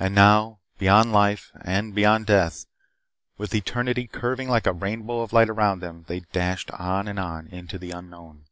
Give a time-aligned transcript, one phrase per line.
[0.00, 2.64] And now, beyond life, and beyond death,
[3.36, 7.48] with eternity curving like a rainbow of light around them, they dashed on and on
[7.48, 8.46] into the unknown.